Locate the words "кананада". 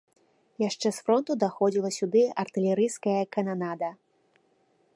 3.37-3.89